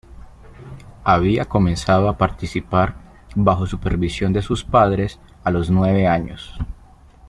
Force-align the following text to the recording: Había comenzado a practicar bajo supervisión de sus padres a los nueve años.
Había 1.03 1.45
comenzado 1.45 2.09
a 2.09 2.17
practicar 2.17 2.95
bajo 3.35 3.67
supervisión 3.67 4.33
de 4.33 4.41
sus 4.41 4.63
padres 4.63 5.19
a 5.43 5.51
los 5.51 5.69
nueve 5.69 6.07
años. 6.07 6.57